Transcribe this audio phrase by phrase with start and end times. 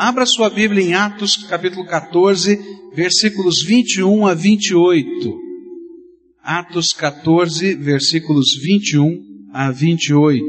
[0.00, 2.56] Abra sua Bíblia em Atos, capítulo 14,
[2.94, 5.36] versículos 21 a 28.
[6.40, 10.44] Atos 14, versículos 21 a 28,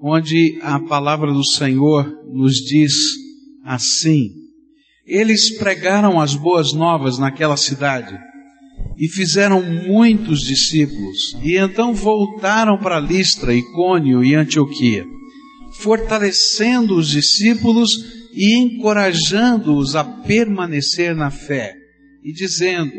[0.00, 2.92] onde a palavra do Senhor nos diz
[3.64, 4.30] assim:
[5.04, 8.16] Eles pregaram as boas novas naquela cidade
[8.96, 15.04] e fizeram muitos discípulos, e então voltaram para Listra, Icônio e Antioquia,
[15.72, 21.74] fortalecendo os discípulos e encorajando-os a permanecer na fé,
[22.22, 22.92] e dizendo: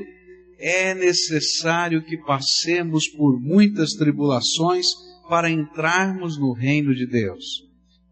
[0.62, 4.88] é necessário que passemos por muitas tribulações
[5.28, 7.64] para entrarmos no reino de Deus.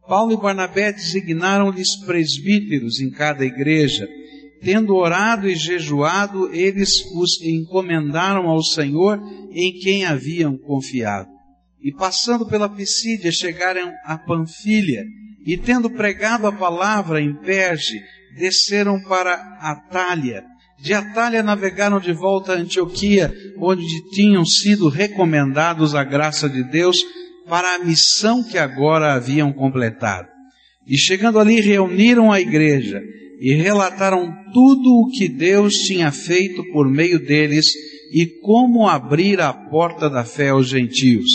[0.07, 4.09] Paulo e Barnabé designaram-lhes presbíteros em cada igreja.
[4.62, 9.20] Tendo orado e jejuado, eles os encomendaram ao Senhor
[9.51, 11.29] em quem haviam confiado.
[11.81, 15.05] E passando pela Pisídia, chegaram a Panfilha,
[15.45, 18.02] e tendo pregado a palavra em Perge,
[18.38, 20.43] desceram para Atália.
[20.81, 26.98] De Atália navegaram de volta a Antioquia, onde tinham sido recomendados a graça de Deus
[27.48, 30.27] para a missão que agora haviam completado.
[30.87, 33.01] E chegando ali, reuniram a igreja
[33.41, 37.65] e relataram tudo o que Deus tinha feito por meio deles
[38.13, 41.29] e como abrir a porta da fé aos gentios.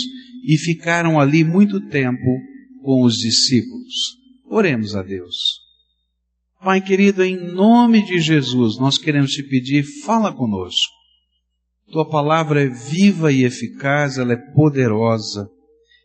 [0.47, 2.54] E ficaram ali muito tempo
[2.85, 3.95] com os discípulos.
[4.47, 5.65] Oremos a Deus.
[6.63, 10.93] Pai querido, em nome de Jesus, nós queremos te pedir, fala conosco.
[11.91, 15.49] Tua palavra é viva e eficaz, ela é poderosa.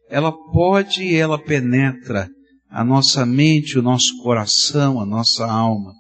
[0.09, 2.30] Ela pode e ela penetra
[2.69, 5.93] a nossa mente, o nosso coração, a nossa alma.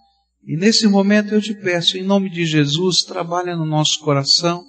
[0.43, 4.63] E nesse momento eu te peço, em nome de Jesus, trabalha no nosso coração,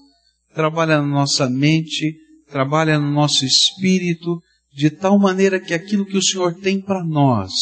[0.55, 2.17] trabalha na nossa mente,
[2.48, 4.41] trabalha no nosso espírito,
[4.81, 7.53] de tal maneira que aquilo que o Senhor tem para nós,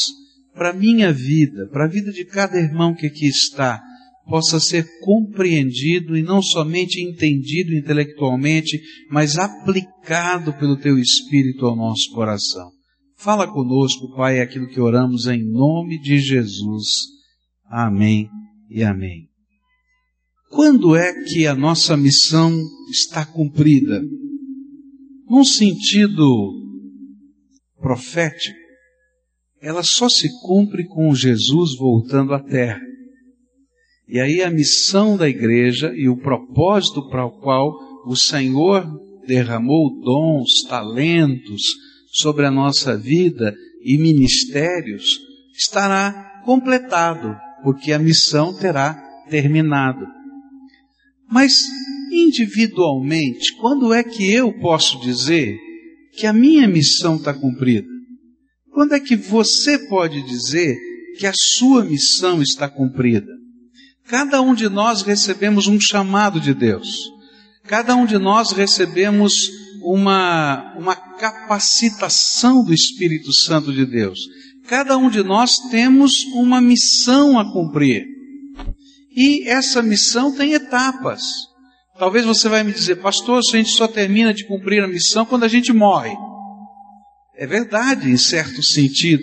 [0.55, 3.83] para a minha vida, para a vida de cada irmão que aqui está,
[4.25, 8.81] possa ser compreendido e não somente entendido intelectualmente,
[9.11, 12.71] mas aplicado pelo Teu Espírito ao nosso coração.
[13.17, 16.87] Fala conosco, Pai, aquilo que oramos em nome de Jesus.
[17.69, 18.29] Amém
[18.71, 19.27] e amém.
[20.51, 22.57] Quando é que a nossa missão
[22.93, 24.01] está cumprida?
[25.29, 26.68] Num sentido
[27.81, 28.59] profético,
[29.61, 32.81] ela só se cumpre com Jesus voltando à terra.
[34.09, 37.73] E aí a missão da igreja e o propósito para o qual
[38.07, 38.87] o Senhor
[39.27, 41.63] derramou dons, talentos
[42.13, 45.19] sobre a nossa vida e ministérios
[45.55, 48.95] estará completado, porque a missão terá
[49.29, 50.07] terminado.
[51.31, 51.53] Mas
[52.11, 55.59] individualmente, quando é que eu posso dizer
[56.19, 57.87] que a minha missão está cumprida?
[58.73, 60.77] Quando é que você pode dizer
[61.17, 63.33] que a sua missão está cumprida?
[64.05, 66.89] Cada um de nós recebemos um chamado de Deus.
[67.65, 69.49] Cada um de nós recebemos
[69.81, 74.19] uma, uma capacitação do Espírito Santo de Deus.
[74.67, 78.05] Cada um de nós temos uma missão a cumprir.
[79.15, 81.23] E essa missão tem etapas.
[81.99, 85.45] Talvez você vai me dizer, pastor, a gente só termina de cumprir a missão quando
[85.45, 86.17] a gente morre.
[87.37, 89.23] É verdade, em certo sentido.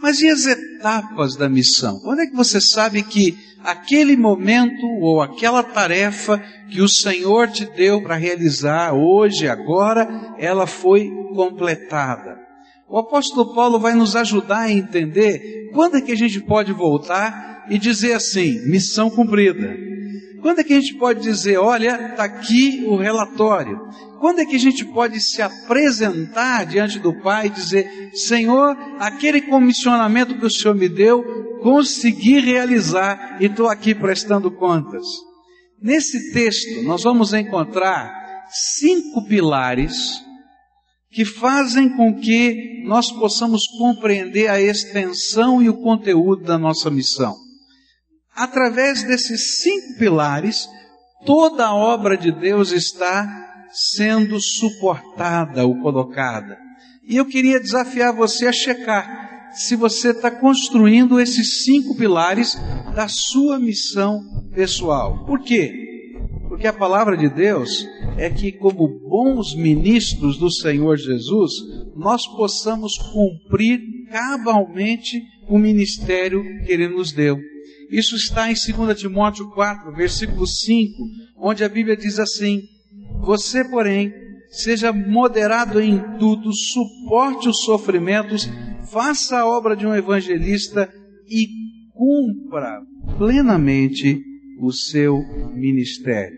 [0.00, 1.98] Mas e as etapas da missão?
[2.00, 7.66] Quando é que você sabe que aquele momento ou aquela tarefa que o Senhor te
[7.66, 12.38] deu para realizar hoje, agora, ela foi completada?
[12.88, 17.55] O apóstolo Paulo vai nos ajudar a entender quando é que a gente pode voltar
[17.68, 19.76] e dizer assim: missão cumprida.
[20.46, 23.80] Quando é que a gente pode dizer, olha, está aqui o relatório?
[24.20, 29.40] Quando é que a gente pode se apresentar diante do Pai e dizer, Senhor, aquele
[29.40, 35.04] comissionamento que o Senhor me deu, consegui realizar e estou aqui prestando contas?
[35.82, 38.14] Nesse texto, nós vamos encontrar
[38.78, 40.22] cinco pilares
[41.10, 47.34] que fazem com que nós possamos compreender a extensão e o conteúdo da nossa missão.
[48.36, 50.68] Através desses cinco pilares,
[51.24, 53.26] toda a obra de Deus está
[53.72, 56.58] sendo suportada ou colocada.
[57.08, 62.58] E eu queria desafiar você a checar se você está construindo esses cinco pilares
[62.94, 64.20] da sua missão
[64.54, 65.24] pessoal.
[65.24, 65.72] Por quê?
[66.48, 67.86] Porque a palavra de Deus
[68.18, 71.52] é que, como bons ministros do Senhor Jesus,
[71.96, 73.80] nós possamos cumprir
[74.10, 77.38] cabalmente o ministério que Ele nos deu.
[77.90, 80.92] Isso está em 2 Timóteo 4, versículo 5,
[81.36, 82.62] onde a Bíblia diz assim:
[83.20, 84.12] Você, porém,
[84.50, 88.48] seja moderado em tudo, suporte os sofrimentos,
[88.90, 90.92] faça a obra de um evangelista
[91.28, 91.46] e
[91.92, 92.80] cumpra
[93.16, 94.20] plenamente
[94.60, 95.18] o seu
[95.54, 96.36] ministério.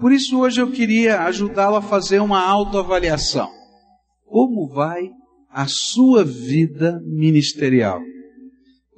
[0.00, 3.48] Por isso hoje eu queria ajudá-lo a fazer uma autoavaliação.
[4.24, 5.10] Como vai
[5.50, 8.00] a sua vida ministerial?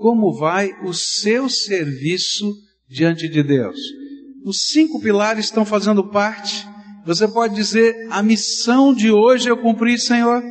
[0.01, 2.55] Como vai o seu serviço
[2.89, 3.79] diante de Deus?
[4.43, 6.67] Os cinco pilares estão fazendo parte.
[7.05, 10.43] Você pode dizer: a missão de hoje eu cumpri, Senhor.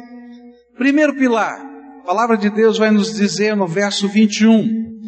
[0.77, 1.59] Primeiro pilar,
[1.99, 4.99] a palavra de Deus vai nos dizer no verso 21.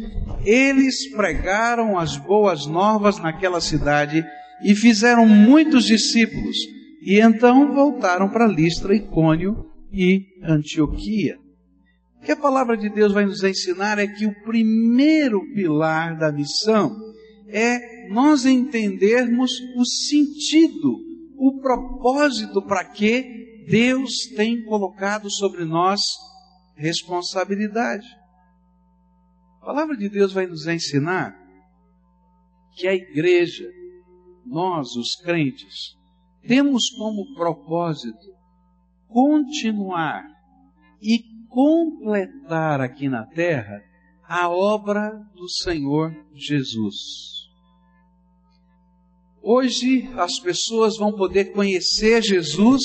[0.44, 4.26] Eles pregaram as boas novas naquela cidade
[4.64, 6.56] e fizeram muitos discípulos.
[7.00, 11.41] E então voltaram para Listra, Icônio e Antioquia.
[12.22, 16.30] O que a palavra de Deus vai nos ensinar é que o primeiro pilar da
[16.30, 16.96] missão
[17.48, 21.00] é nós entendermos o sentido,
[21.36, 26.00] o propósito para que Deus tem colocado sobre nós
[26.76, 28.06] responsabilidade.
[29.60, 31.36] A palavra de Deus vai nos ensinar
[32.76, 33.68] que a igreja,
[34.46, 35.96] nós, os crentes,
[36.46, 38.32] temos como propósito
[39.08, 40.22] continuar
[41.02, 43.82] e completar aqui na terra
[44.26, 47.32] a obra do Senhor Jesus.
[49.42, 52.82] Hoje as pessoas vão poder conhecer Jesus,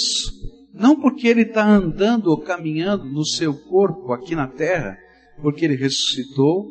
[0.74, 4.98] não porque ele está andando ou caminhando no seu corpo aqui na terra,
[5.42, 6.66] porque ele ressuscitou,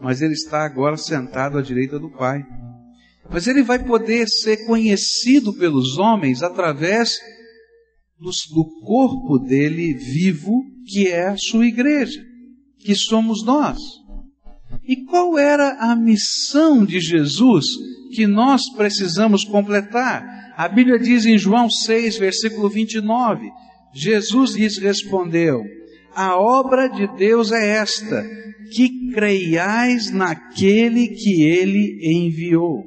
[0.00, 2.42] mas ele está agora sentado à direita do Pai.
[3.28, 7.18] Mas ele vai poder ser conhecido pelos homens através
[8.18, 12.24] do, corpo dele vivo, que é a sua igreja,
[12.78, 13.78] que somos nós.
[14.86, 17.66] E qual era a missão de Jesus
[18.14, 20.52] que nós precisamos completar?
[20.56, 23.50] A Bíblia diz em João 6, versículo 29,
[23.94, 25.62] Jesus lhes respondeu:
[26.14, 28.22] a obra de Deus é esta,
[28.70, 32.84] que creiais naquele que ele enviou.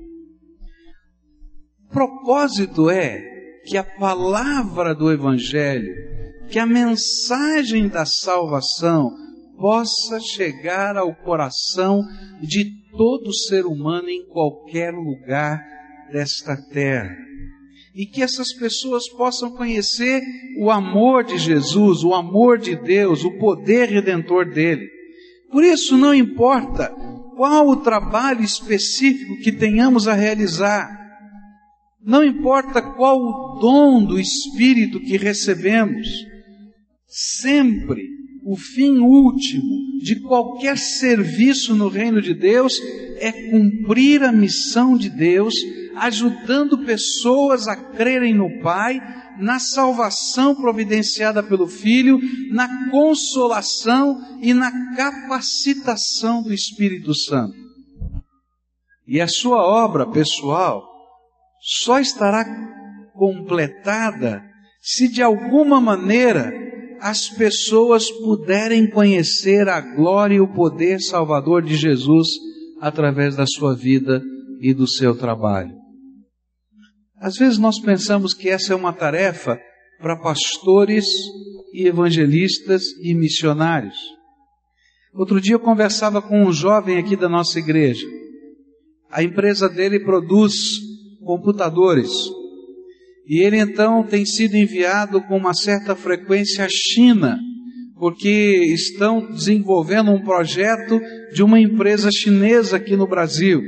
[1.83, 3.23] O propósito é
[3.65, 5.91] que a palavra do Evangelho,
[6.49, 9.11] que a mensagem da salvação
[9.57, 12.03] possa chegar ao coração
[12.41, 15.61] de todo ser humano em qualquer lugar
[16.11, 17.25] desta terra
[17.95, 20.21] e que essas pessoas possam conhecer
[20.59, 24.89] o amor de Jesus, o amor de Deus, o poder redentor dele.
[25.49, 26.89] Por isso, não importa
[27.37, 30.89] qual o trabalho específico que tenhamos a realizar,
[32.03, 36.07] não importa qual o dom do Espírito que recebemos,
[37.07, 42.79] sempre o fim último de qualquer serviço no reino de Deus
[43.17, 45.55] é cumprir a missão de Deus
[45.95, 48.99] ajudando pessoas a crerem no Pai,
[49.39, 52.19] na salvação providenciada pelo Filho,
[52.51, 57.55] na consolação e na capacitação do Espírito Santo.
[59.07, 60.83] E a sua obra pessoal
[61.61, 62.45] só estará
[63.13, 64.43] completada
[64.81, 66.64] se de alguma maneira
[66.99, 72.27] as pessoas puderem conhecer a glória e o poder salvador de Jesus
[72.79, 74.21] através da sua vida
[74.59, 75.73] e do seu trabalho.
[77.19, 79.59] Às vezes nós pensamos que essa é uma tarefa
[79.99, 81.05] para pastores
[81.73, 83.97] e evangelistas e missionários.
[85.13, 88.05] Outro dia eu conversava com um jovem aqui da nossa igreja.
[89.09, 90.53] A empresa dele produz
[91.23, 92.11] computadores.
[93.27, 97.39] E ele então tem sido enviado com uma certa frequência à China,
[97.97, 100.99] porque estão desenvolvendo um projeto
[101.33, 103.61] de uma empresa chinesa aqui no Brasil.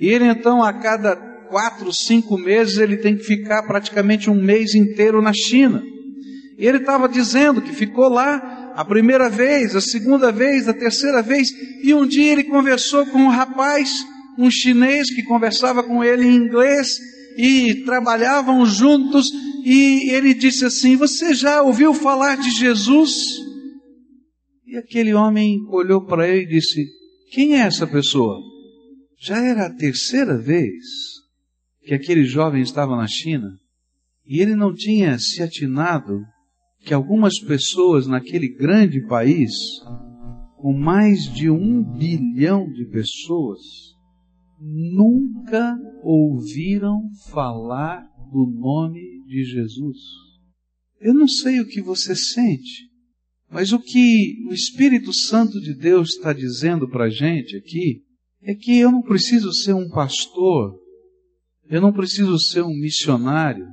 [0.00, 1.14] E ele então, a cada
[1.52, 5.82] quatro, cinco meses, ele tem que ficar praticamente um mês inteiro na China.
[6.58, 11.20] E ele estava dizendo que ficou lá a primeira vez, a segunda vez, a terceira
[11.20, 11.50] vez,
[11.82, 13.90] e um dia ele conversou com um rapaz,
[14.38, 16.98] um chinês que conversava com ele em inglês,
[17.36, 19.30] e trabalhavam juntos,
[19.64, 23.38] e ele disse assim: Você já ouviu falar de Jesus?
[24.66, 26.86] E aquele homem olhou para ele e disse:
[27.30, 28.38] Quem é essa pessoa?
[29.20, 30.82] Já era a terceira vez
[31.84, 33.50] que aquele jovem estava na China
[34.26, 36.20] e ele não tinha se atinado
[36.84, 39.52] que algumas pessoas naquele grande país,
[40.56, 43.60] com mais de um bilhão de pessoas,
[44.62, 49.98] nunca ouviram falar do nome de Jesus.
[51.00, 52.88] Eu não sei o que você sente,
[53.50, 58.02] mas o que o Espírito Santo de Deus está dizendo para a gente aqui
[58.40, 60.80] é que eu não preciso ser um pastor
[61.72, 63.66] eu não preciso ser um missionário.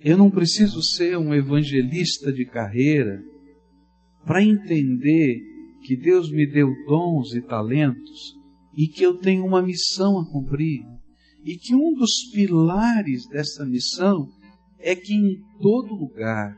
[0.00, 3.22] Eu não preciso ser um evangelista de carreira
[4.24, 5.40] para entender
[5.84, 8.34] que Deus me deu dons e talentos
[8.78, 10.86] e que eu tenho uma missão a cumprir.
[11.44, 14.28] E que um dos pilares dessa missão
[14.78, 16.56] é que em todo lugar,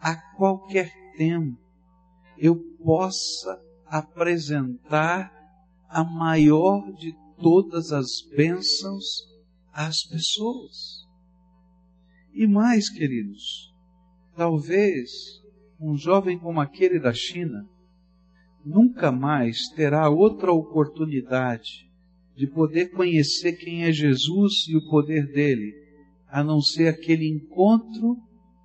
[0.00, 1.56] a qualquer tempo,
[2.36, 5.32] eu possa apresentar
[5.88, 9.04] a maior de todas as bênçãos
[9.72, 11.06] às pessoas.
[12.34, 13.72] E mais, queridos,
[14.34, 15.10] talvez
[15.80, 17.68] um jovem como aquele da China
[18.66, 21.88] nunca mais terá outra oportunidade
[22.36, 25.72] de poder conhecer quem é Jesus e o poder dele,
[26.28, 28.16] a não ser aquele encontro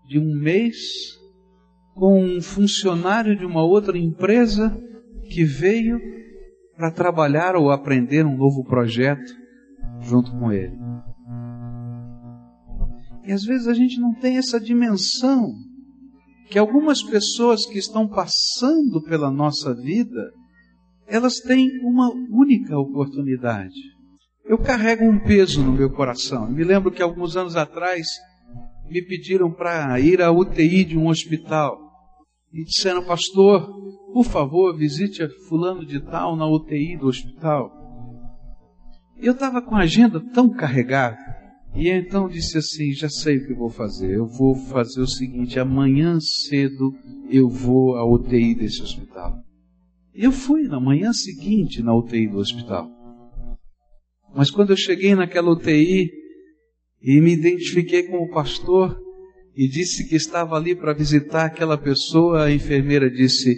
[0.08, 0.76] de um mês
[1.94, 4.76] com um funcionário de uma outra empresa
[5.30, 6.02] que veio
[6.76, 9.32] para trabalhar ou aprender um novo projeto
[10.02, 10.76] junto com ele.
[13.24, 15.54] E às vezes a gente não tem essa dimensão
[16.52, 20.32] que algumas pessoas que estão passando pela nossa vida,
[21.08, 23.80] elas têm uma única oportunidade.
[24.44, 26.48] Eu carrego um peso no meu coração.
[26.48, 28.06] Eu me lembro que alguns anos atrás
[28.90, 31.80] me pediram para ir à UTI de um hospital
[32.52, 33.74] e disseram, pastor,
[34.12, 37.72] por favor, visite a fulano de tal na UTI do hospital.
[39.18, 41.31] Eu estava com a agenda tão carregada
[41.74, 44.16] e então disse assim: já sei o que vou fazer.
[44.16, 46.94] Eu vou fazer o seguinte: amanhã cedo
[47.30, 49.42] eu vou à UTI desse hospital.
[50.14, 52.90] Eu fui na manhã seguinte na UTI do hospital.
[54.36, 56.10] Mas quando eu cheguei naquela UTI
[57.02, 59.00] e me identifiquei com o pastor
[59.56, 63.58] e disse que estava ali para visitar aquela pessoa, a enfermeira disse: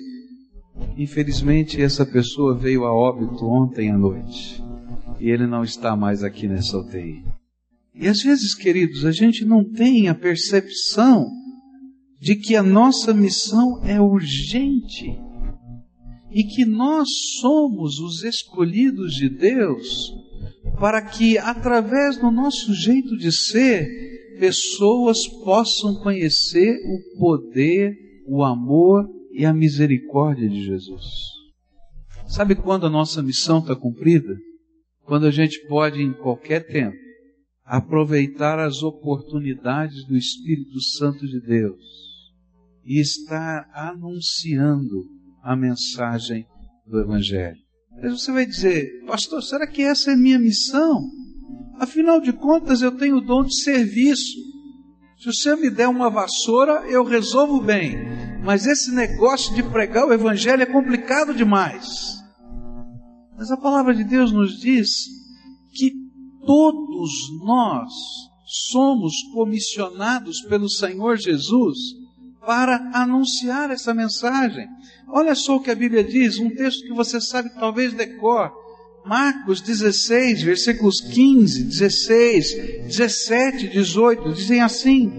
[0.96, 4.64] Infelizmente, essa pessoa veio a óbito ontem à noite
[5.20, 7.24] e ele não está mais aqui nessa UTI.
[7.96, 11.30] E às vezes, queridos, a gente não tem a percepção
[12.20, 15.16] de que a nossa missão é urgente
[16.32, 17.08] e que nós
[17.40, 20.12] somos os escolhidos de Deus
[20.80, 23.88] para que, através do nosso jeito de ser,
[24.40, 27.96] pessoas possam conhecer o poder,
[28.28, 31.04] o amor e a misericórdia de Jesus.
[32.28, 34.36] Sabe quando a nossa missão está cumprida?
[35.06, 37.03] Quando a gente pode, em qualquer tempo,
[37.66, 41.82] aproveitar as oportunidades do Espírito Santo de Deus
[42.86, 45.06] e estar anunciando
[45.42, 46.46] a mensagem
[46.86, 47.62] do Evangelho.
[48.02, 51.10] Mas você vai dizer, pastor, será que essa é minha missão?
[51.80, 54.38] Afinal de contas, eu tenho o dom de serviço.
[55.18, 57.96] Se você me der uma vassoura, eu resolvo bem.
[58.44, 62.18] Mas esse negócio de pregar o Evangelho é complicado demais.
[63.38, 64.90] Mas a palavra de Deus nos diz
[65.74, 66.03] que
[66.46, 67.12] todos
[67.44, 67.92] nós
[68.46, 71.78] somos comissionados pelo Senhor Jesus
[72.46, 74.68] para anunciar essa mensagem.
[75.10, 78.52] Olha só o que a Bíblia diz, um texto que você sabe talvez decor.
[79.06, 85.12] Marcos 16, versículos 15, 16, 17, 18, dizem assim: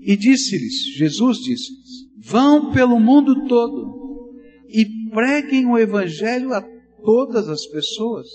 [0.00, 1.72] E disse-lhes, Jesus disse:
[2.18, 3.96] Vão pelo mundo todo
[4.68, 6.62] e preguem o evangelho a
[7.04, 8.26] todas as pessoas.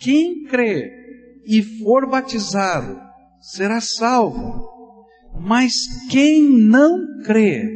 [0.00, 0.99] Quem crê
[1.46, 3.00] e for batizado
[3.40, 4.64] será salvo,
[5.40, 5.72] mas
[6.10, 7.68] quem não crê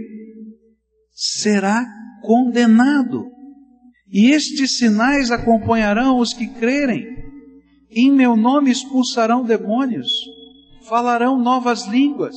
[1.12, 1.84] será
[2.22, 3.26] condenado.
[4.08, 7.06] E estes sinais acompanharão os que crerem.
[7.90, 10.10] Em meu nome expulsarão demônios,
[10.88, 12.34] falarão novas línguas,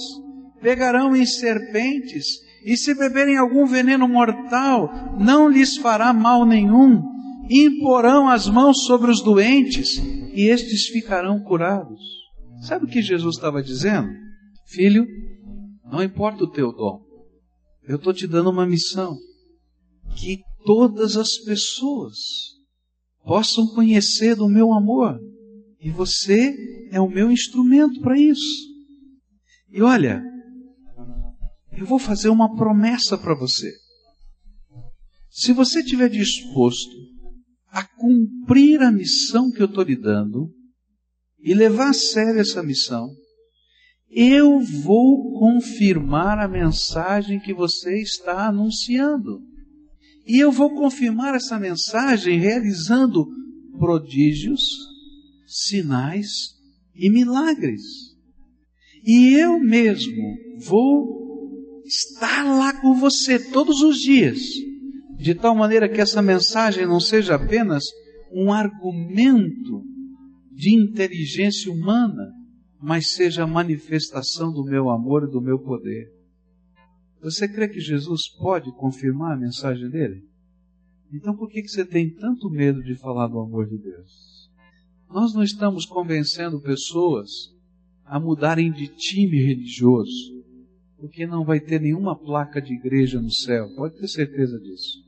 [0.61, 2.25] pegarão em serpentes,
[2.63, 7.01] e se beberem algum veneno mortal, não lhes fará mal nenhum.
[7.49, 9.97] Imporão as mãos sobre os doentes,
[10.33, 11.99] e estes ficarão curados.
[12.61, 14.09] Sabe o que Jesus estava dizendo?
[14.65, 15.05] Filho,
[15.85, 17.01] não importa o teu dom,
[17.87, 19.15] eu estou te dando uma missão.
[20.15, 22.17] Que todas as pessoas
[23.23, 25.17] possam conhecer do meu amor.
[25.79, 26.53] E você
[26.91, 28.67] é o meu instrumento para isso.
[29.69, 30.21] E olha,
[31.77, 33.71] eu vou fazer uma promessa para você.
[35.29, 37.06] Se você estiver disposto
[37.69, 40.49] a cumprir a missão que eu estou lhe dando
[41.39, 43.09] e levar a sério essa missão,
[44.09, 49.41] eu vou confirmar a mensagem que você está anunciando.
[50.25, 53.25] E eu vou confirmar essa mensagem realizando
[53.77, 54.61] prodígios,
[55.45, 56.55] sinais
[56.95, 57.81] e milagres.
[59.05, 64.39] E eu mesmo vou estar lá com você todos os dias
[65.17, 67.83] de tal maneira que essa mensagem não seja apenas
[68.31, 69.83] um argumento
[70.51, 72.31] de inteligência humana,
[72.79, 76.11] mas seja a manifestação do meu amor e do meu poder.
[77.21, 80.23] Você crê que Jesus pode confirmar a mensagem dele?
[81.11, 84.49] Então por que, que você tem tanto medo de falar do amor de Deus?
[85.09, 87.29] Nós não estamos convencendo pessoas
[88.05, 90.43] a mudarem de time religioso,
[90.97, 95.06] porque não vai ter nenhuma placa de igreja no céu, pode ter certeza disso.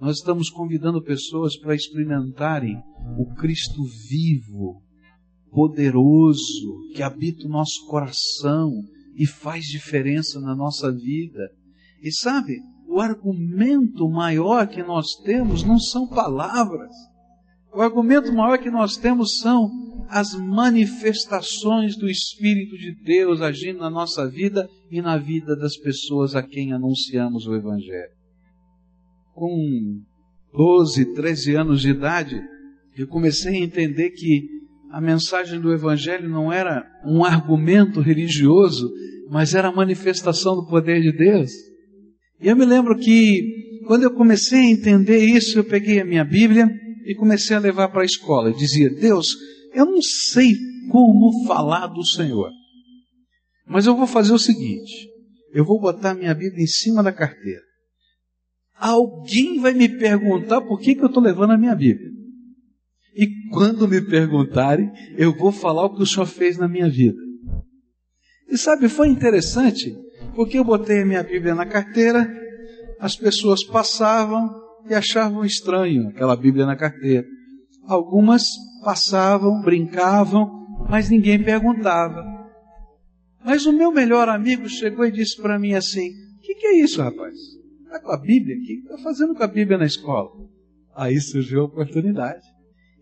[0.00, 2.82] Nós estamos convidando pessoas para experimentarem
[3.18, 4.82] o Cristo vivo,
[5.50, 8.70] poderoso, que habita o nosso coração
[9.16, 11.50] e faz diferença na nossa vida.
[12.02, 16.92] E sabe, o argumento maior que nós temos não são palavras.
[17.72, 19.70] O argumento maior que nós temos são
[20.08, 26.34] as manifestações do Espírito de Deus agindo na nossa vida e na vida das pessoas
[26.34, 28.14] a quem anunciamos o Evangelho.
[29.36, 30.00] Com
[30.54, 32.42] 12, 13 anos de idade,
[32.96, 34.48] eu comecei a entender que
[34.90, 38.90] a mensagem do Evangelho não era um argumento religioso,
[39.28, 41.50] mas era a manifestação do poder de Deus.
[42.40, 46.24] E eu me lembro que, quando eu comecei a entender isso, eu peguei a minha
[46.24, 46.66] Bíblia
[47.04, 48.48] e comecei a levar para a escola.
[48.48, 49.26] Eu dizia: Deus,
[49.74, 50.54] eu não sei
[50.90, 52.50] como falar do Senhor,
[53.68, 55.10] mas eu vou fazer o seguinte:
[55.52, 57.66] eu vou botar minha Bíblia em cima da carteira.
[58.78, 62.10] Alguém vai me perguntar por que, que eu estou levando a minha Bíblia.
[63.14, 67.18] E quando me perguntarem, eu vou falar o que o Senhor fez na minha vida.
[68.48, 69.96] E sabe, foi interessante,
[70.34, 72.30] porque eu botei a minha Bíblia na carteira,
[73.00, 74.50] as pessoas passavam
[74.88, 77.26] e achavam estranho aquela Bíblia na carteira.
[77.88, 78.46] Algumas
[78.84, 82.24] passavam, brincavam, mas ninguém perguntava.
[83.44, 86.80] Mas o meu melhor amigo chegou e disse para mim assim: O que, que, é
[86.80, 87.34] isso, rapaz?
[87.96, 88.80] Está com a Bíblia aqui?
[88.82, 90.30] Está fazendo com a Bíblia na escola?
[90.94, 92.46] Aí surgiu a oportunidade.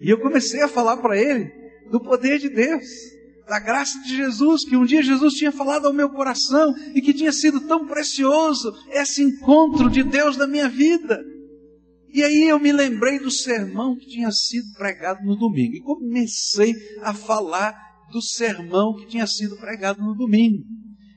[0.01, 1.51] E eu comecei a falar para ele
[1.91, 2.85] do poder de Deus
[3.49, 7.13] da graça de Jesus, que um dia Jesus tinha falado ao meu coração e que
[7.13, 11.21] tinha sido tão precioso esse encontro de Deus na minha vida.
[12.09, 16.73] E aí eu me lembrei do sermão que tinha sido pregado no domingo e comecei
[17.03, 17.77] a falar
[18.13, 20.63] do sermão que tinha sido pregado no domingo.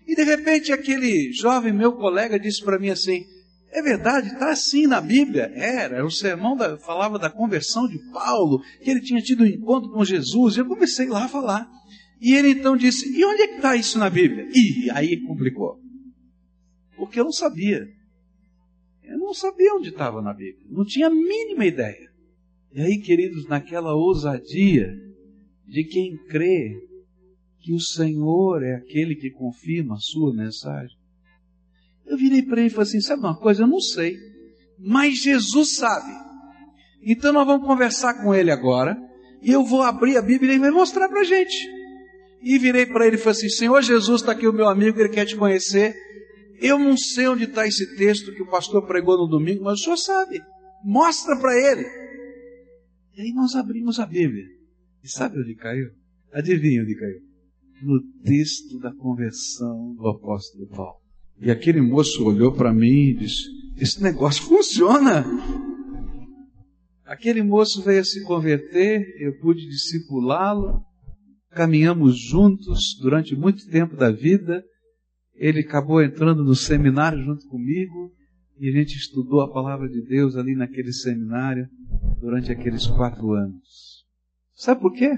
[0.07, 3.23] E de repente aquele jovem meu colega disse para mim assim:
[3.71, 5.51] é verdade, está assim na Bíblia.
[5.53, 9.91] Era, o sermão da, falava da conversão de Paulo, que ele tinha tido um encontro
[9.91, 10.55] com Jesus.
[10.55, 11.69] E eu comecei lá a falar.
[12.21, 14.47] E ele então disse: E onde é que está isso na Bíblia?
[14.53, 15.79] E aí complicou.
[16.95, 17.87] Porque eu não sabia.
[19.03, 20.65] Eu não sabia onde estava na Bíblia.
[20.69, 22.11] Não tinha a mínima ideia.
[22.73, 24.93] E aí, queridos, naquela ousadia
[25.65, 26.87] de quem crê
[27.59, 30.96] que o Senhor é aquele que confirma a sua mensagem,
[32.07, 33.63] eu virei para ele e falei assim: sabe uma coisa?
[33.63, 34.17] Eu não sei.
[34.79, 36.11] Mas Jesus sabe.
[37.03, 38.97] Então nós vamos conversar com ele agora.
[39.41, 41.55] E eu vou abrir a Bíblia e ele vai mostrar para a gente.
[42.41, 45.09] E virei para ele e falei assim: Senhor Jesus, está aqui o meu amigo, ele
[45.09, 45.95] quer te conhecer.
[46.59, 49.83] Eu não sei onde está esse texto que o pastor pregou no domingo, mas o
[49.83, 50.41] senhor sabe.
[50.83, 51.85] Mostra para ele.
[53.15, 54.45] E aí nós abrimos a Bíblia.
[55.03, 55.89] E sabe onde caiu?
[56.33, 57.21] Adivinha onde caiu?
[57.83, 61.06] No texto da conversão do apóstolo Paulo.
[61.39, 63.43] E aquele moço olhou para mim e disse:
[63.77, 65.25] Esse negócio funciona.
[67.05, 70.81] Aquele moço veio a se converter, eu pude discipulá-lo,
[71.51, 74.63] caminhamos juntos durante muito tempo da vida.
[75.33, 78.11] Ele acabou entrando no seminário junto comigo
[78.59, 81.67] e a gente estudou a palavra de Deus ali naquele seminário
[82.19, 84.03] durante aqueles quatro anos.
[84.53, 85.15] Sabe por quê?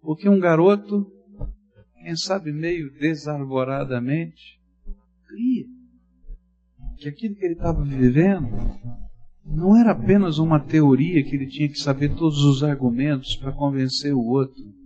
[0.00, 1.06] Porque um garoto,
[2.02, 4.59] quem sabe meio desarvoradamente,
[5.30, 5.64] cria
[6.98, 8.48] que aquilo que ele estava vivendo
[9.44, 14.12] não era apenas uma teoria que ele tinha que saber todos os argumentos para convencer
[14.12, 14.80] o outro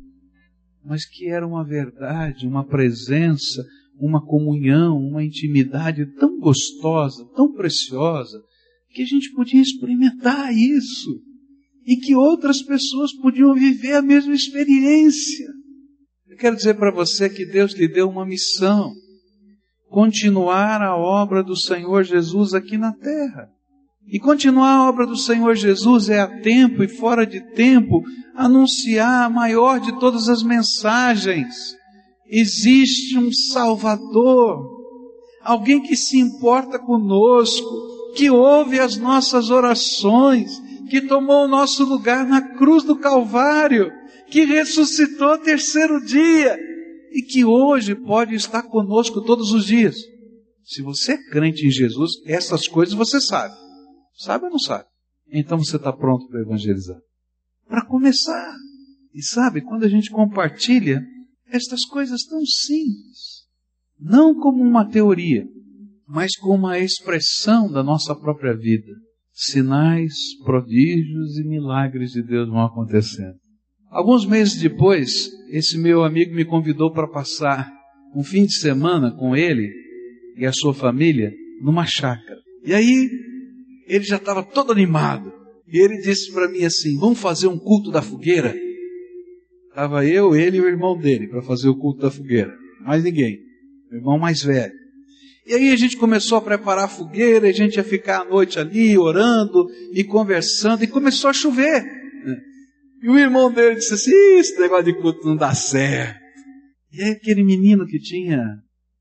[0.85, 3.65] mas que era uma verdade, uma presença,
[3.99, 8.39] uma comunhão, uma intimidade tão gostosa, tão preciosa,
[8.91, 11.23] que a gente podia experimentar isso
[11.87, 15.49] e que outras pessoas podiam viver a mesma experiência.
[16.29, 18.93] Eu quero dizer para você que Deus lhe deu uma missão:
[19.95, 23.49] continuar a obra do Senhor Jesus aqui na terra.
[24.09, 28.03] E continuar a obra do Senhor Jesus é a tempo e fora de tempo
[28.35, 31.77] anunciar a maior de todas as mensagens.
[32.29, 34.69] Existe um Salvador,
[35.41, 42.27] alguém que se importa conosco, que ouve as nossas orações, que tomou o nosso lugar
[42.27, 43.93] na cruz do Calvário,
[44.29, 46.59] que ressuscitou terceiro dia
[47.15, 49.97] e que hoje pode estar conosco todos os dias.
[50.65, 53.55] Se você é crente em Jesus, essas coisas você sabe.
[54.19, 54.87] Sabe ou não sabe?
[55.29, 56.99] Então você está pronto para evangelizar.
[57.69, 58.53] Para começar.
[59.15, 61.07] E sabe, quando a gente compartilha
[61.47, 63.45] estas coisas tão simples,
[64.01, 65.47] não como uma teoria,
[66.09, 68.93] mas como uma expressão da nossa própria vida.
[69.37, 73.37] sinais, prodígios e milagres de Deus vão acontecendo.
[73.95, 77.73] Alguns meses depois, esse meu amigo me convidou para passar
[78.13, 79.73] um fim de semana com ele
[80.37, 82.41] e a sua família numa chácara.
[82.65, 83.09] E aí,
[83.87, 85.33] ele já estava todo animado.
[85.69, 88.57] E ele disse para mim assim: Vamos fazer um culto da fogueira?
[89.69, 92.53] Estava eu, ele e o irmão dele para fazer o culto da fogueira.
[92.85, 93.39] Mais ninguém.
[93.93, 94.73] O irmão mais velho.
[95.47, 98.59] E aí a gente começou a preparar a fogueira, a gente ia ficar a noite
[98.59, 102.04] ali orando e conversando, e começou a chover.
[103.05, 106.19] E o irmão dele disse assim: esse negócio de culto não dá certo.
[106.91, 108.43] E aí aquele menino que tinha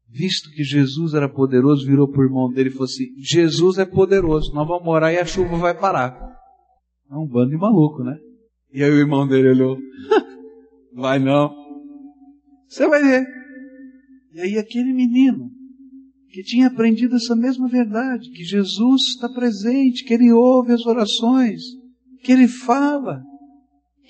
[0.09, 3.85] visto que Jesus era poderoso, virou para o irmão dele e falou assim: Jesus é
[3.85, 6.13] poderoso, nós vamos orar e a chuva vai parar.
[7.09, 8.17] É um bando de maluco, né?
[8.73, 9.77] E aí o irmão dele olhou:
[10.93, 11.55] vai não.
[12.67, 13.25] Você vai ver.
[14.33, 15.49] E aí aquele menino
[16.29, 21.61] que tinha aprendido essa mesma verdade, que Jesus está presente, que ele ouve as orações,
[22.21, 23.23] que ele fala,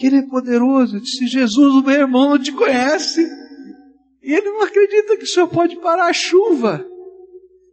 [0.03, 0.97] que Ele é poderoso.
[0.97, 3.25] Eu disse, Jesus, o meu irmão não te conhece.
[4.21, 6.85] E ele não acredita que o Senhor pode parar a chuva.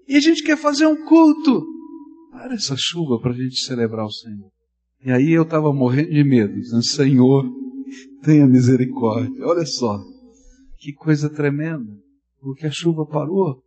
[0.07, 1.67] E a gente quer fazer um culto.
[2.31, 4.49] Para essa chuva para a gente celebrar o Senhor.
[5.05, 7.51] E aí eu estava morrendo de medo, dizendo, Senhor,
[8.23, 9.45] tenha misericórdia.
[9.45, 9.99] Olha só,
[10.79, 11.93] que coisa tremenda.
[12.41, 13.61] Porque a chuva parou.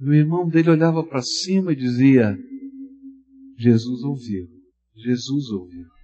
[0.00, 2.38] E o irmão dele olhava para cima e dizia,
[3.58, 4.46] Jesus ouviu.
[4.94, 5.95] Jesus ouviu.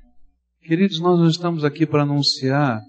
[0.65, 2.81] Queridos, nós não estamos aqui para anunciar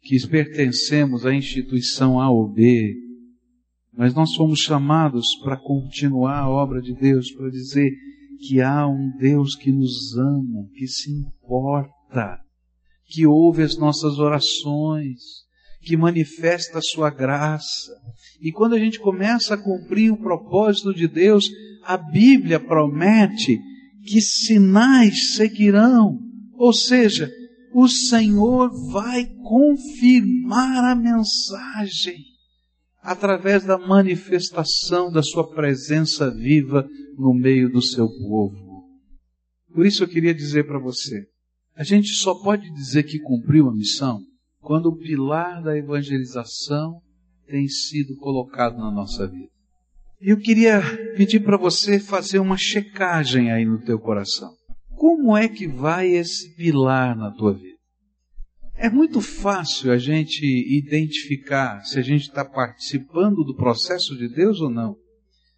[0.00, 2.94] que pertencemos à instituição A ou B,
[3.92, 7.90] mas nós fomos chamados para continuar a obra de Deus, para dizer
[8.46, 12.38] que há um Deus que nos ama, que se importa,
[13.06, 15.18] que ouve as nossas orações,
[15.82, 17.90] que manifesta a sua graça.
[18.40, 21.50] E quando a gente começa a cumprir o propósito de Deus,
[21.82, 23.58] a Bíblia promete
[24.04, 26.25] que sinais seguirão.
[26.58, 27.30] Ou seja,
[27.72, 32.24] o Senhor vai confirmar a mensagem
[33.02, 38.84] através da manifestação da sua presença viva no meio do seu povo.
[39.72, 41.26] Por isso eu queria dizer para você,
[41.76, 44.20] a gente só pode dizer que cumpriu a missão
[44.60, 47.00] quando o pilar da evangelização
[47.46, 49.50] tem sido colocado na nossa vida.
[50.20, 50.80] Eu queria
[51.16, 54.50] pedir para você fazer uma checagem aí no teu coração.
[54.96, 57.76] Como é que vai esse pilar na tua vida?
[58.74, 64.60] É muito fácil a gente identificar se a gente está participando do processo de Deus
[64.60, 64.96] ou não.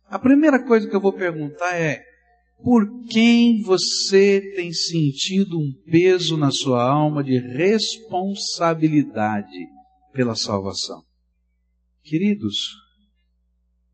[0.06, 2.02] A primeira coisa que eu vou perguntar é:
[2.62, 9.68] por quem você tem sentido um peso na sua alma de responsabilidade
[10.12, 11.04] pela salvação?
[12.02, 12.74] Queridos,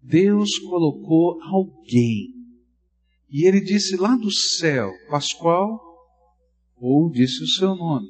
[0.02, 2.43] Deus colocou alguém
[3.36, 5.80] e ele disse lá do céu, Pascoal,
[6.76, 8.06] ou disse o seu nome,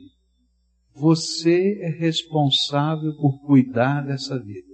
[0.94, 4.68] você é responsável por cuidar dessa vida.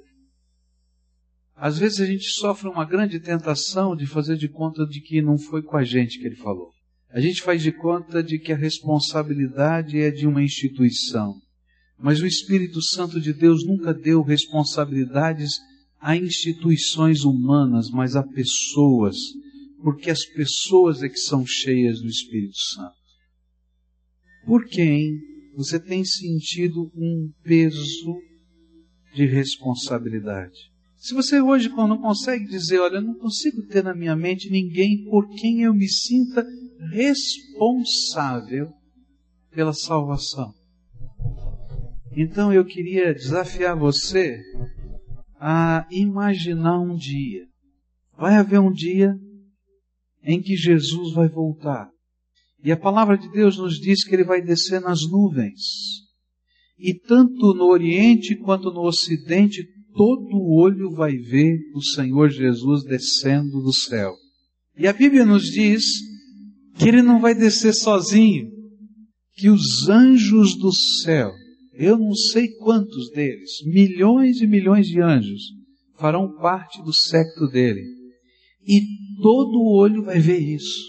[1.54, 5.38] Às vezes a gente sofre uma grande tentação de fazer de conta de que não
[5.38, 6.72] foi com a gente que ele falou.
[7.10, 11.40] A gente faz de conta de que a responsabilidade é de uma instituição.
[11.96, 15.60] Mas o Espírito Santo de Deus nunca deu responsabilidades
[16.00, 19.16] a instituições humanas, mas a pessoas
[19.82, 22.94] porque as pessoas é que são cheias do Espírito Santo.
[24.44, 25.18] Por quem
[25.54, 28.16] você tem sentido um peso
[29.14, 30.70] de responsabilidade?
[30.96, 35.04] Se você hoje não consegue dizer, olha, eu não consigo ter na minha mente ninguém
[35.04, 36.46] por quem eu me sinta
[36.92, 38.70] responsável
[39.50, 40.52] pela salvação.
[42.14, 44.40] Então eu queria desafiar você
[45.38, 47.46] a imaginar um dia.
[48.18, 49.18] Vai haver um dia
[50.22, 51.88] em que Jesus vai voltar.
[52.62, 55.60] E a palavra de Deus nos diz que ele vai descer nas nuvens.
[56.78, 63.62] E tanto no Oriente quanto no Ocidente, todo olho vai ver o Senhor Jesus descendo
[63.62, 64.14] do céu.
[64.76, 65.84] E a Bíblia nos diz
[66.78, 68.50] que ele não vai descer sozinho,
[69.34, 71.32] que os anjos do céu,
[71.74, 75.42] eu não sei quantos deles, milhões e milhões de anjos,
[75.98, 77.99] farão parte do secto dele.
[78.66, 78.80] E
[79.20, 80.88] todo olho vai ver isso.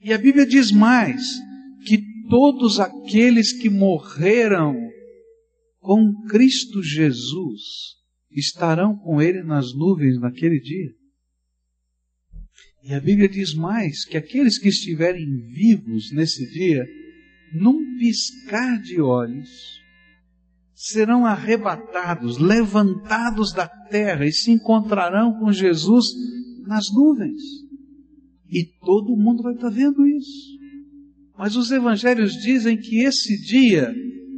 [0.00, 1.22] E a Bíblia diz mais:
[1.86, 4.74] que todos aqueles que morreram
[5.80, 7.60] com Cristo Jesus
[8.30, 10.92] estarão com Ele nas nuvens naquele dia.
[12.82, 16.86] E a Bíblia diz mais: que aqueles que estiverem vivos nesse dia,
[17.52, 19.80] num piscar de olhos,
[20.74, 26.06] serão arrebatados, levantados da terra e se encontrarão com Jesus
[26.66, 27.40] nas nuvens.
[28.48, 30.58] E todo mundo vai estar vendo isso.
[31.38, 33.94] Mas os evangelhos dizem que esse dia,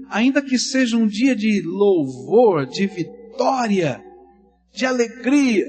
[0.08, 4.02] ainda que seja um dia de louvor, de vitória,
[4.72, 5.66] de alegria,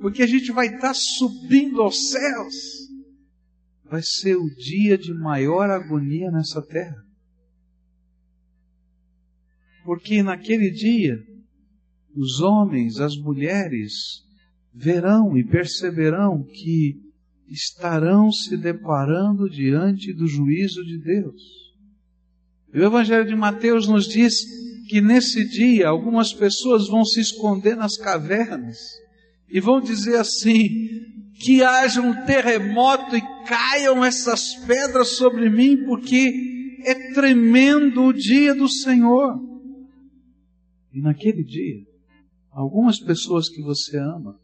[0.00, 2.54] porque a gente vai estar subindo aos céus,
[3.84, 7.04] vai ser o dia de maior agonia nessa terra.
[9.84, 11.16] Porque naquele dia,
[12.14, 14.25] os homens, as mulheres,
[14.76, 17.00] verão e perceberão que
[17.48, 21.42] estarão se deparando diante do juízo de Deus.
[22.74, 24.34] E o Evangelho de Mateus nos diz
[24.86, 28.76] que nesse dia algumas pessoas vão se esconder nas cavernas
[29.48, 30.70] e vão dizer assim:
[31.40, 38.54] que haja um terremoto e caiam essas pedras sobre mim, porque é tremendo o dia
[38.54, 39.40] do Senhor.
[40.92, 41.82] E naquele dia,
[42.50, 44.38] algumas pessoas que você ama,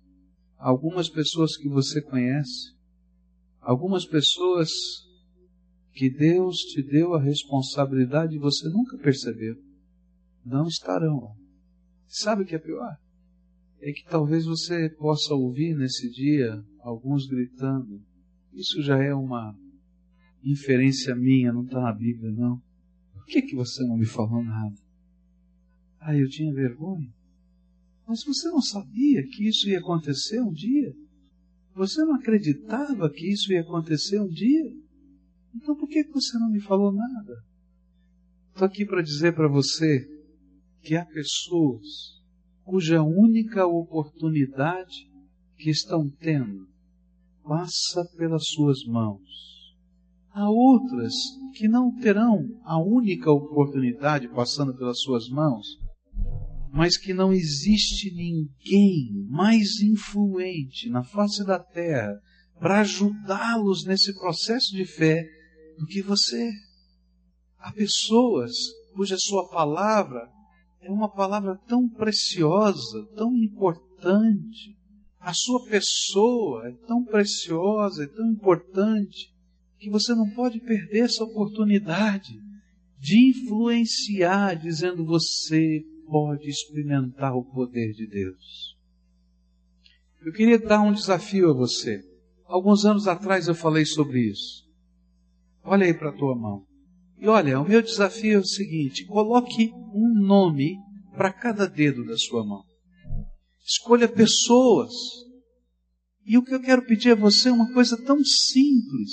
[0.63, 2.73] algumas pessoas que você conhece,
[3.61, 4.71] algumas pessoas
[5.93, 9.57] que Deus te deu a responsabilidade e você nunca percebeu,
[10.45, 11.37] não estarão.
[12.07, 12.97] Sabe o que é pior?
[13.81, 18.01] É que talvez você possa ouvir nesse dia alguns gritando.
[18.53, 19.53] Isso já é uma
[20.45, 22.63] inferência minha, não está na Bíblia, não.
[23.13, 24.77] Por que, que você não me falou nada?
[25.99, 27.13] Ah, eu tinha vergonha.
[28.07, 30.95] Mas você não sabia que isso ia acontecer um dia?
[31.75, 34.75] Você não acreditava que isso ia acontecer um dia?
[35.55, 37.45] Então por que você não me falou nada?
[38.51, 40.07] Estou aqui para dizer para você
[40.83, 42.21] que há pessoas
[42.65, 45.11] cuja única oportunidade
[45.57, 46.69] que estão tendo
[47.43, 49.23] passa pelas suas mãos.
[50.31, 51.13] Há outras
[51.55, 55.79] que não terão a única oportunidade passando pelas suas mãos,
[56.73, 62.19] mas que não existe ninguém mais influente na face da terra
[62.59, 65.23] para ajudá-los nesse processo de fé
[65.79, 66.51] do que você.
[67.59, 68.53] Há pessoas
[68.95, 70.27] cuja sua palavra
[70.81, 74.75] é uma palavra tão preciosa, tão importante.
[75.21, 79.31] A sua pessoa é tão preciosa, é tão importante,
[79.79, 82.33] que você não pode perder essa oportunidade
[82.99, 88.77] de influenciar, dizendo você pode experimentar o poder de Deus.
[90.25, 92.01] Eu queria dar um desafio a você.
[92.47, 94.63] Alguns anos atrás eu falei sobre isso.
[95.65, 96.65] Olha aí para a tua mão.
[97.19, 100.77] E olha, o meu desafio é o seguinte: coloque um nome
[101.17, 102.63] para cada dedo da sua mão.
[103.65, 104.93] Escolha pessoas.
[106.25, 109.11] E o que eu quero pedir a você é uma coisa tão simples.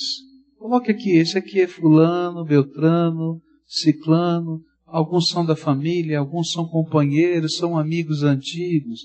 [0.57, 7.57] Coloque aqui, esse aqui é fulano, beltrano, ciclano, alguns são da família, alguns são companheiros,
[7.57, 9.01] são amigos antigos.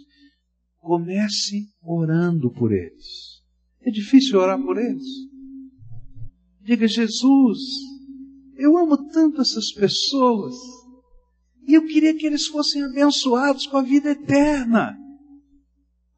[0.79, 3.43] Comece orando por eles.
[3.81, 5.05] É difícil orar por eles.
[6.61, 7.59] Diga, Jesus,
[8.57, 10.55] eu amo tanto essas pessoas.
[11.67, 14.97] E eu queria que eles fossem abençoados com a vida eterna,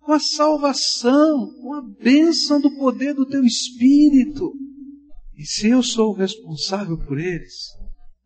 [0.01, 4.53] com a salvação, com a bênção do poder do teu Espírito.
[5.37, 7.55] E se eu sou o responsável por eles,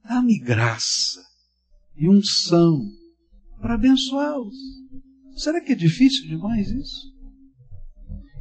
[0.04, 1.29] dá-me graça
[1.96, 2.80] e unção
[3.60, 4.54] para abençoá-los.
[5.36, 7.10] Será que é difícil demais isso?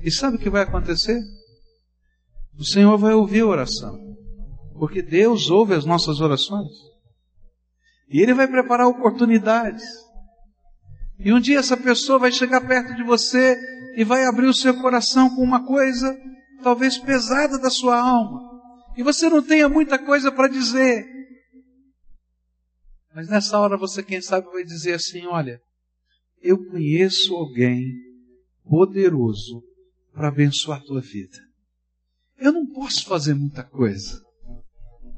[0.02, 1.20] E sabe o que vai acontecer?
[2.58, 3.98] O Senhor vai ouvir a oração,
[4.74, 6.72] porque Deus ouve as nossas orações.
[8.10, 9.84] E Ele vai preparar oportunidades.
[11.20, 13.58] E um dia essa pessoa vai chegar perto de você
[13.96, 16.18] e vai abrir o seu coração com uma coisa
[16.64, 18.42] talvez pesada da sua alma.
[18.98, 21.06] E você não tenha muita coisa para dizer.
[23.14, 25.60] Mas nessa hora você, quem sabe, vai dizer assim: Olha,
[26.42, 27.94] eu conheço alguém
[28.64, 29.64] poderoso
[30.14, 31.38] para abençoar a tua vida.
[32.38, 34.22] Eu não posso fazer muita coisa,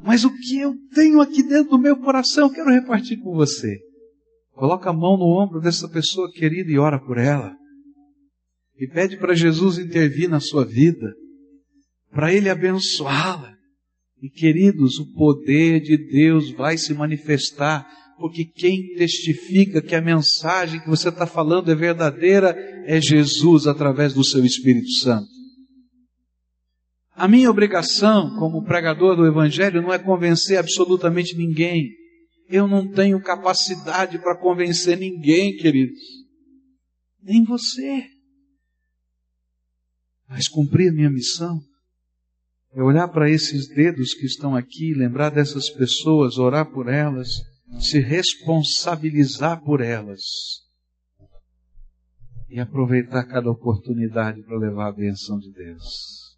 [0.03, 3.79] mas o que eu tenho aqui dentro do meu coração, eu quero repartir com você.
[4.53, 7.55] Coloca a mão no ombro dessa pessoa querida e ora por ela.
[8.75, 11.13] E pede para Jesus intervir na sua vida,
[12.11, 13.55] para Ele abençoá-la.
[14.21, 17.87] E queridos, o poder de Deus vai se manifestar,
[18.19, 22.55] porque quem testifica que a mensagem que você está falando é verdadeira
[22.85, 25.27] é Jesus através do seu Espírito Santo.
[27.15, 31.89] A minha obrigação como pregador do Evangelho não é convencer absolutamente ninguém.
[32.47, 35.99] Eu não tenho capacidade para convencer ninguém, queridos.
[37.23, 38.05] Nem você.
[40.29, 41.59] Mas cumprir minha missão
[42.73, 47.29] é olhar para esses dedos que estão aqui, lembrar dessas pessoas, orar por elas,
[47.79, 50.21] se responsabilizar por elas
[52.49, 56.37] e aproveitar cada oportunidade para levar a benção de Deus.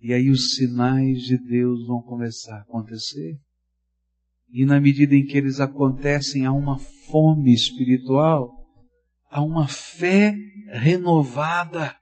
[0.00, 3.38] E aí os sinais de Deus vão começar a acontecer.
[4.50, 8.50] E na medida em que eles acontecem, há uma fome espiritual,
[9.30, 10.34] há uma fé
[10.70, 11.94] renovada,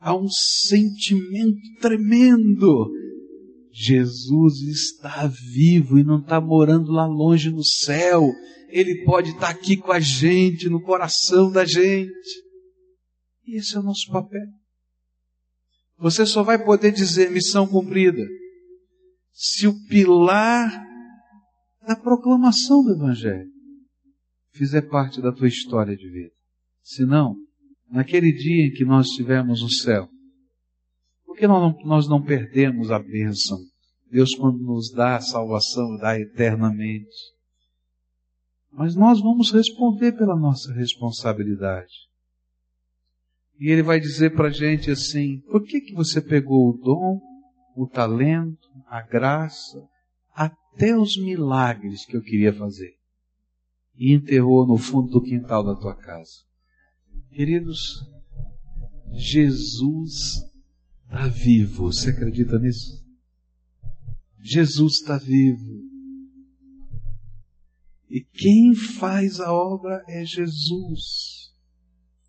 [0.00, 2.90] há um sentimento tremendo.
[3.72, 8.32] Jesus está vivo e não está morando lá longe no céu.
[8.68, 12.42] Ele pode estar aqui com a gente, no coração da gente.
[13.46, 14.46] E esse é o nosso papel.
[15.98, 18.26] Você só vai poder dizer missão cumprida
[19.32, 20.84] se o pilar
[21.86, 23.48] da proclamação do Evangelho
[24.52, 26.34] fizer parte da tua história de vida.
[26.82, 27.36] Se não,
[27.90, 30.08] naquele dia em que nós estivermos no céu,
[31.24, 33.58] por que nós não, nós não perdemos a bênção?
[34.10, 37.16] Deus, quando nos dá a salvação, dá eternamente.
[38.72, 42.08] Mas nós vamos responder pela nossa responsabilidade.
[43.58, 47.20] E ele vai dizer para a gente assim: por que, que você pegou o dom,
[47.76, 49.86] o talento, a graça,
[50.34, 52.96] até os milagres que eu queria fazer
[53.96, 56.47] e enterrou no fundo do quintal da tua casa?
[57.30, 58.04] Queridos,
[59.12, 60.42] Jesus
[61.04, 61.92] está vivo.
[61.92, 63.04] Você acredita nisso?
[64.40, 65.88] Jesus está vivo.
[68.08, 71.52] E quem faz a obra é Jesus.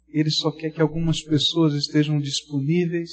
[0.07, 3.11] Ele só quer que algumas pessoas estejam disponíveis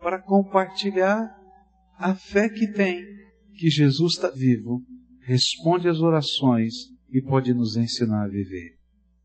[0.00, 1.34] para compartilhar
[1.98, 3.04] a fé que tem,
[3.54, 4.82] que Jesus está vivo,
[5.20, 6.74] responde às orações
[7.10, 8.78] e pode nos ensinar a viver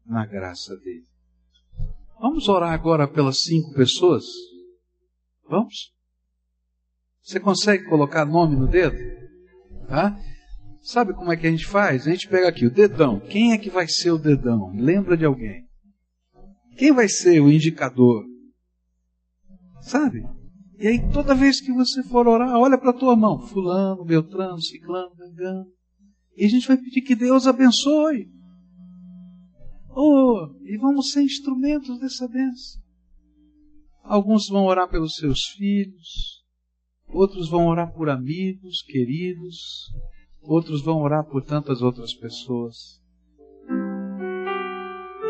[0.06, 1.11] na graça dele.
[2.22, 4.24] Vamos orar agora pelas cinco pessoas?
[5.50, 5.92] Vamos?
[7.24, 8.96] Você consegue colocar nome no dedo?
[9.88, 10.16] Tá?
[10.84, 12.06] Sabe como é que a gente faz?
[12.06, 13.20] A gente pega aqui o dedão.
[13.20, 14.72] Quem é que vai ser o dedão?
[14.76, 15.66] Lembra de alguém?
[16.78, 18.24] Quem vai ser o indicador?
[19.82, 20.24] Sabe?
[20.78, 24.62] E aí toda vez que você for orar, olha para a tua mão, fulano, beltrano,
[24.62, 25.66] ciclano, vengano.
[26.38, 28.30] E a gente vai pedir que Deus abençoe.
[29.94, 32.82] Oh, e vamos ser instrumentos dessa bênção.
[34.04, 36.42] Alguns vão orar pelos seus filhos,
[37.08, 39.92] outros vão orar por amigos, queridos,
[40.42, 43.02] outros vão orar por tantas outras pessoas.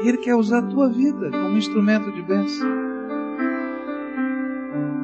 [0.04, 2.67] Ele quer usar a tua vida como instrumento de bênção.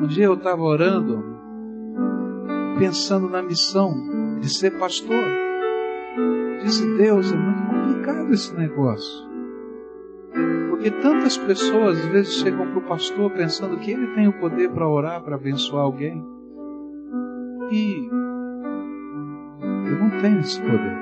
[0.02, 1.24] Um dia eu estava orando,
[2.80, 5.24] pensando na missão de ser pastor.
[6.63, 9.37] Disse, Deus, é muito complicado esse negócio.
[10.78, 14.70] Porque tantas pessoas às vezes chegam para o pastor pensando que ele tem o poder
[14.70, 16.24] para orar, para abençoar alguém.
[17.72, 18.08] E
[19.90, 20.98] eu não tenho esse poder.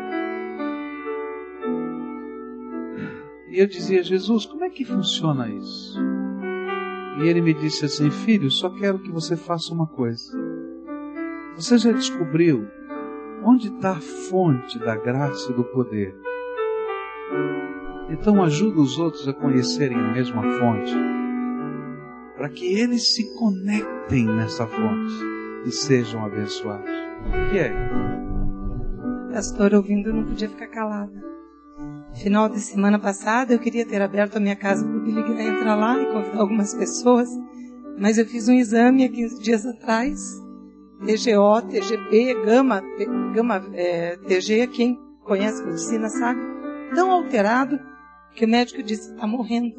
[3.50, 6.00] E eu dizia, Jesus, como é que funciona isso?
[7.20, 10.32] E ele me disse assim, filho, só quero que você faça uma coisa.
[11.58, 12.66] Você já descobriu
[13.44, 16.16] onde está a fonte da graça e do poder?
[18.10, 20.94] Então ajuda os outros a conhecerem a mesma fonte,
[22.36, 25.14] para que eles se conectem nessa fonte
[25.66, 26.90] e sejam abençoados.
[26.90, 27.74] O que é?
[29.34, 31.36] Pastor, ouvindo, não podia ficar calada.
[32.14, 35.58] Final de semana passada eu queria ter aberto a minha casa para o Billy Graham
[35.58, 37.28] entrar lá e convidar algumas pessoas,
[37.98, 40.42] mas eu fiz um exame há 15 dias atrás,
[41.00, 42.82] TGO, TGB, Gama,
[43.34, 46.40] Gama é, TG, quem conhece medicina sabe,
[46.94, 47.78] tão alterado
[48.36, 49.76] que o médico disse está morrendo.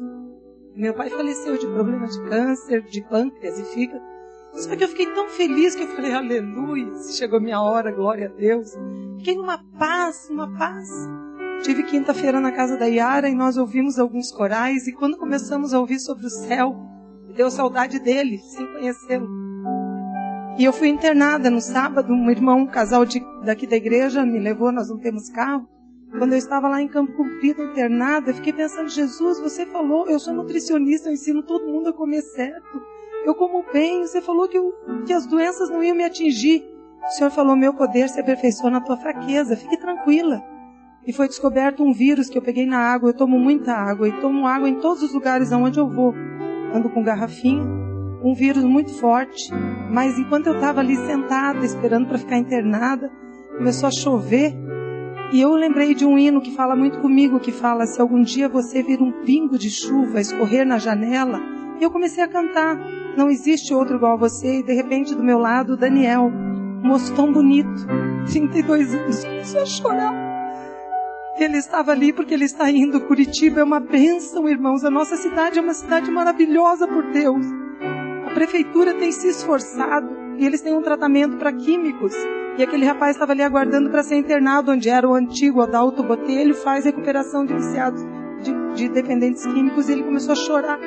[0.75, 4.03] Meu pai faleceu de problema de câncer, de pâncreas e fígado.
[4.53, 8.39] Só que eu fiquei tão feliz que eu falei, aleluia, chegou minha hora, glória a
[8.39, 8.73] Deus.
[9.17, 10.89] Fiquei numa paz, numa paz.
[11.63, 15.79] Tive quinta-feira na casa da Yara e nós ouvimos alguns corais e quando começamos a
[15.79, 16.75] ouvir sobre o céu,
[17.35, 19.27] deu saudade dele, sem conhecê-lo.
[20.57, 24.39] E eu fui internada no sábado, um irmão, um casal de, daqui da igreja me
[24.39, 25.67] levou, nós não temos carro.
[26.17, 30.19] Quando eu estava lá em Campo Comprido, internada, eu fiquei pensando, Jesus, você falou, eu
[30.19, 32.81] sou nutricionista, eu ensino todo mundo a comer certo.
[33.25, 34.73] Eu como bem, você falou que, eu,
[35.05, 36.63] que as doenças não iam me atingir.
[37.03, 40.43] O Senhor falou, meu poder se aperfeiçoa na tua fraqueza, fique tranquila
[41.07, 43.09] e foi descoberto um vírus que eu peguei na água.
[43.09, 46.13] Eu tomo muita água e tomo água em todos os lugares aonde eu vou.
[46.73, 47.63] Ando com garrafinha,
[48.21, 49.49] um vírus muito forte.
[49.89, 53.09] Mas enquanto eu estava ali sentada, esperando para ficar internada,
[53.57, 54.53] começou a chover.
[55.31, 58.47] E eu lembrei de um hino que fala muito comigo, que fala: se algum dia
[58.47, 61.41] você vir um pingo de chuva escorrer na janela.
[61.79, 62.77] E eu comecei a cantar.
[63.17, 64.59] Não existe outro igual a você.
[64.59, 67.85] E de repente, do meu lado, Daniel, um moço tão bonito,
[68.31, 70.27] 32 anos, começou a chorar.
[71.37, 73.01] Ele estava ali porque ele está indo.
[73.01, 74.83] Curitiba é uma bênção, irmãos.
[74.83, 77.45] A nossa cidade é uma cidade maravilhosa por Deus.
[78.25, 80.15] A prefeitura tem se esforçado.
[80.39, 82.15] e eles têm um tratamento para químicos.
[82.57, 86.55] E aquele rapaz estava ali aguardando para ser internado, onde era o antigo Adalto Botelho,
[86.55, 88.03] faz recuperação de viciados,
[88.41, 90.79] de, de dependentes químicos, e ele começou a chorar.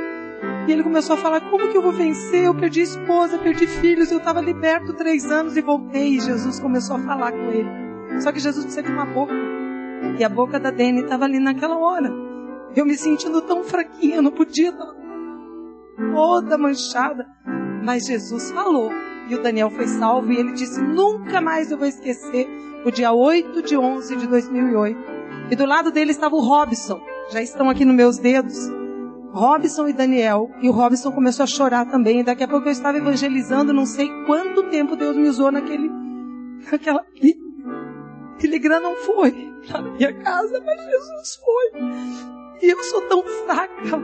[0.66, 2.45] E ele começou a falar: Como que eu vou vencer?
[2.45, 6.16] Eu perdi esposa, perdi filhos, eu estava liberto três anos e voltei.
[6.16, 7.68] E Jesus começou a falar com ele.
[8.21, 9.35] Só que Jesus precisa de uma boca.
[10.18, 12.11] E a boca da Dani estava ali naquela hora.
[12.75, 14.73] Eu me sentindo tão fraquinha, não podia,
[16.12, 17.27] toda manchada.
[17.85, 18.91] Mas Jesus falou.
[19.31, 22.49] E o Daniel foi salvo e ele disse: Nunca mais eu vou esquecer
[22.85, 24.99] o dia 8 de 11 de 2008.
[25.53, 27.01] E do lado dele estava o Robson.
[27.31, 28.57] Já estão aqui nos meus dedos.
[29.33, 30.51] Robson e Daniel.
[30.61, 32.20] E o Robson começou a chorar também.
[32.20, 35.89] E daqui a pouco eu estava evangelizando, não sei quanto tempo Deus me usou naquele.
[36.68, 37.07] naquela.
[38.41, 39.33] Telegram não foi
[39.68, 41.81] na minha casa, mas Jesus foi.
[42.62, 44.03] E eu sou tão fraca,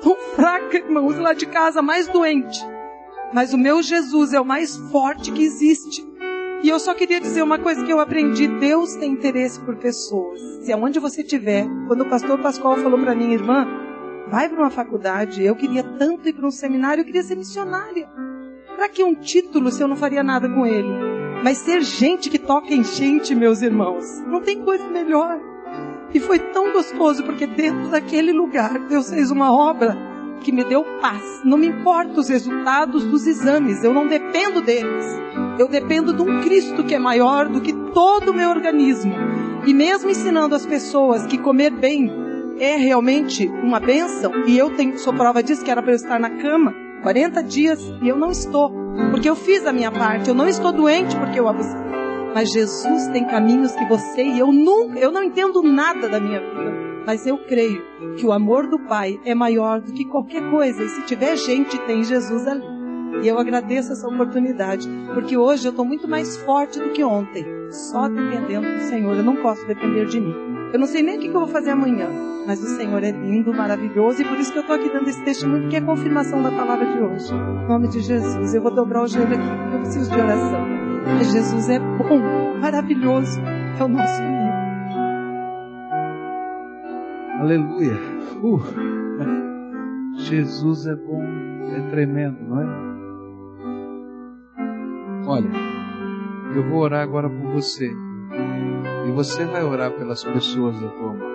[0.00, 2.71] tão fraca, irmãos, lá de casa, mais doente.
[3.32, 6.06] Mas o meu Jesus é o mais forte que existe.
[6.62, 10.38] E eu só queria dizer uma coisa que eu aprendi: Deus tem interesse por pessoas.
[10.62, 13.66] Se aonde você estiver, quando o pastor Pascoal falou para mim, irmã,
[14.30, 18.08] vai para uma faculdade, eu queria tanto ir para um seminário, eu queria ser missionária.
[18.76, 20.88] Para que um título se eu não faria nada com ele?
[21.42, 25.40] Mas ser gente que toca em gente, meus irmãos, não tem coisa melhor.
[26.14, 30.11] E foi tão gostoso, porque dentro daquele lugar, Deus fez uma obra
[30.42, 31.40] que me deu paz.
[31.44, 35.06] Não me importa os resultados dos exames, eu não dependo deles.
[35.58, 39.14] Eu dependo de um Cristo que é maior do que todo o meu organismo.
[39.66, 42.10] E mesmo ensinando as pessoas que comer bem
[42.58, 46.18] é realmente uma bênção, e eu tenho, sou prova disso, que era para eu estar
[46.18, 48.70] na cama 40 dias e eu não estou,
[49.10, 51.80] porque eu fiz a minha parte, eu não estou doente porque eu abusei.
[52.34, 56.40] Mas Jesus tem caminhos que você e eu nunca, eu não entendo nada da minha
[56.40, 57.82] vida, mas eu creio
[58.16, 61.78] que o amor do Pai é maior do que qualquer coisa, e se tiver gente,
[61.80, 62.64] tem Jesus ali.
[63.22, 67.44] E eu agradeço essa oportunidade, porque hoje eu estou muito mais forte do que ontem,
[67.70, 70.34] só dependendo do Senhor, eu não posso depender de mim.
[70.72, 72.08] Eu não sei nem o que eu vou fazer amanhã,
[72.46, 75.22] mas o Senhor é lindo, maravilhoso, e por isso que eu estou aqui dando esse
[75.22, 77.32] testemunho, que é a confirmação da palavra de hoje.
[77.34, 80.66] Em nome de Jesus, eu vou dobrar o joelho aqui, porque eu preciso de oração.
[81.04, 83.40] Mas Jesus é bom, maravilhoso,
[83.78, 84.41] é o nosso amigo.
[87.42, 87.98] Aleluia.
[88.40, 88.60] Uh.
[90.16, 91.20] Jesus é bom,
[91.74, 92.66] é tremendo, não é?
[95.26, 95.50] Olha,
[96.54, 97.90] eu vou orar agora por você.
[99.08, 101.32] E você vai orar pelas pessoas da tua mão.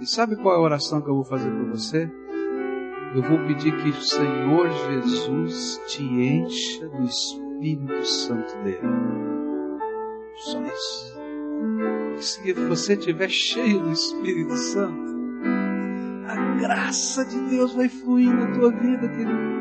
[0.00, 2.10] E sabe qual é a oração que eu vou fazer por você?
[3.14, 8.88] Eu vou pedir que o Senhor Jesus te encha do Espírito Santo dele.
[10.36, 11.11] Só isso.
[12.18, 15.12] Se você estiver cheio do Espírito Santo,
[16.28, 19.52] a graça de Deus vai fluir na tua vida, querido.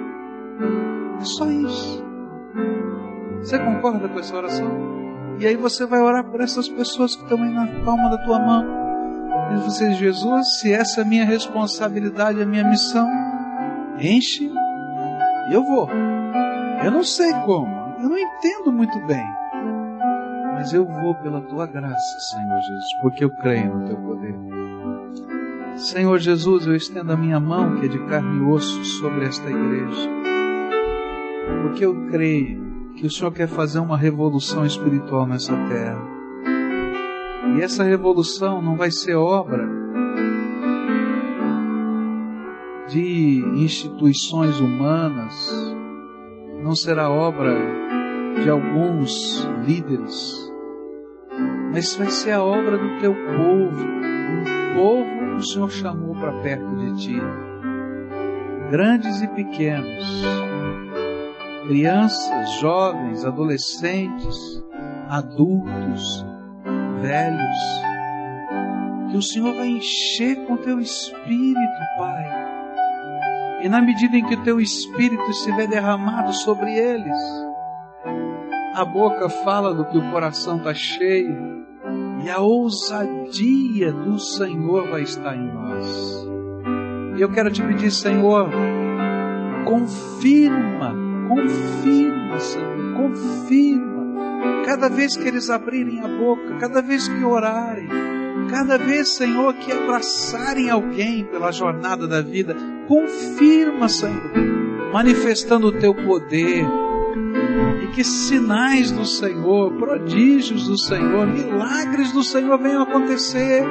[1.19, 2.03] É só isso.
[3.39, 5.01] Você concorda com essa oração?
[5.39, 8.39] E aí você vai orar por essas pessoas que estão aí na palma da tua
[8.39, 8.63] mão.
[9.51, 13.09] E você, Jesus, se essa é a minha responsabilidade, a minha missão,
[13.99, 14.51] enche,
[15.51, 15.89] eu vou.
[16.83, 19.40] Eu não sei como, eu não entendo muito bem.
[20.61, 24.35] Mas eu vou pela tua graça, Senhor Jesus, porque eu creio no teu poder.
[25.75, 29.49] Senhor Jesus, eu estendo a minha mão, que é de carne e osso, sobre esta
[29.49, 30.07] igreja.
[31.63, 35.99] Porque eu creio que o Senhor quer fazer uma revolução espiritual nessa terra.
[37.57, 39.67] E essa revolução não vai ser obra
[42.87, 45.75] de instituições humanas,
[46.61, 47.57] não será obra
[48.43, 50.50] de alguns líderes,
[51.71, 56.33] mas vai ser a obra do teu povo, um povo que o Senhor chamou para
[56.41, 57.21] perto de ti,
[58.69, 60.51] grandes e pequenos
[61.71, 64.61] crianças, jovens, adolescentes,
[65.07, 66.25] adultos,
[67.01, 67.57] velhos,
[69.09, 72.25] que o Senhor vai encher com teu espírito, Pai.
[73.63, 77.17] E na medida em que o teu espírito estiver derramado sobre eles,
[78.75, 81.60] a boca fala do que o coração está cheio,
[82.23, 86.27] e a ousadia do Senhor vai estar em nós.
[87.17, 88.49] E eu quero te pedir, Senhor,
[89.65, 94.65] confirma Confirma, Senhor, confirma.
[94.65, 97.87] Cada vez que eles abrirem a boca, cada vez que orarem,
[98.49, 102.53] cada vez, Senhor, que abraçarem alguém pela jornada da vida,
[102.85, 104.33] confirma, Senhor,
[104.91, 106.65] manifestando o teu poder.
[107.83, 113.63] E que sinais do Senhor, prodígios do Senhor, milagres do Senhor venham acontecer.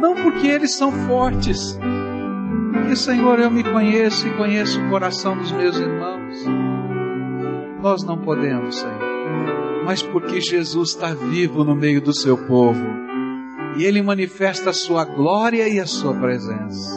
[0.00, 1.78] Não porque eles são fortes,
[2.72, 6.44] porque, Senhor, eu me conheço e conheço o coração dos meus irmãos.
[7.82, 12.84] nós não podemos, Senhor, mas porque Jesus está vivo no meio do seu povo
[13.76, 16.90] e ele manifesta a sua glória e a sua presença.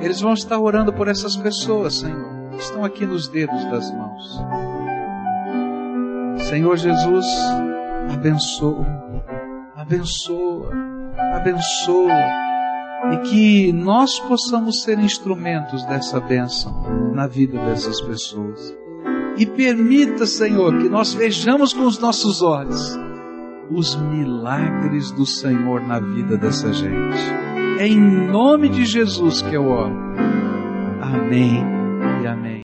[0.00, 4.77] Eles vão estar orando por essas pessoas, Senhor, que estão aqui nos dedos das mãos.
[6.48, 7.26] Senhor Jesus,
[8.10, 8.86] abençoa,
[9.76, 10.72] abençoa,
[11.34, 12.48] abençoa
[13.12, 18.74] e que nós possamos ser instrumentos dessa bênção na vida dessas pessoas.
[19.36, 22.98] E permita, Senhor, que nós vejamos com os nossos olhos
[23.70, 27.18] os milagres do Senhor na vida dessa gente.
[27.78, 29.94] É em nome de Jesus que eu oro.
[31.02, 31.62] Amém
[32.22, 32.48] e amém.